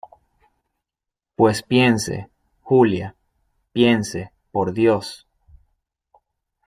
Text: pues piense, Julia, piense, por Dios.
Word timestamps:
pues 1.35 1.61
piense, 1.61 2.27
Julia, 2.63 3.15
piense, 3.71 4.31
por 4.51 4.73
Dios. 4.73 5.27